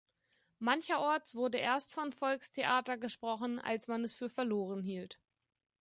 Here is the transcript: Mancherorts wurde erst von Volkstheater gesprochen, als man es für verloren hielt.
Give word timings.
Mancherorts 0.59 1.35
wurde 1.35 1.59
erst 1.59 1.93
von 1.93 2.11
Volkstheater 2.11 2.97
gesprochen, 2.97 3.59
als 3.59 3.87
man 3.87 4.03
es 4.03 4.13
für 4.13 4.29
verloren 4.31 4.81
hielt. 4.81 5.19